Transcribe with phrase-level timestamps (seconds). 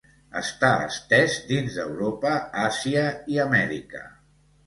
[0.39, 3.05] Està estès dins d'Europa, Àsia
[3.35, 4.05] i Amèrica.